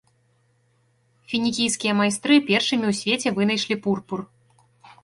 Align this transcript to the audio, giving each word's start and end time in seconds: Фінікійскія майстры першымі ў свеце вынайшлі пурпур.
Фінікійскія 1.33 1.93
майстры 2.01 2.39
першымі 2.49 2.85
ў 2.93 2.99
свеце 3.03 3.29
вынайшлі 3.39 3.75
пурпур. 3.87 4.19